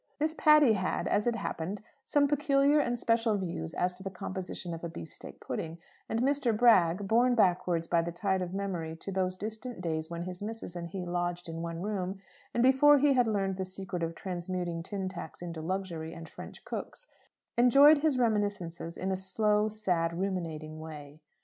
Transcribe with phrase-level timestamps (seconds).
[0.19, 4.73] Miss Patty had, as it happened, some peculiar and special views as to the composition
[4.73, 5.77] of a beef steak pudding;
[6.09, 6.57] and Mr.
[6.57, 10.75] Bragg borne backwards by the tide of memory to those distant days when his missis
[10.75, 12.19] and he lodged in one room,
[12.51, 16.65] and before he had learned the secret of transmuting tin tacks into luxury and French
[16.65, 17.05] cooks
[17.55, 21.21] enjoyed his reminiscences in a slow, sad, ruminating way.